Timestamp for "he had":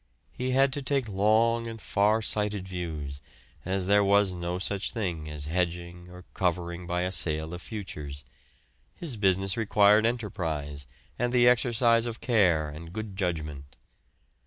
0.33-0.73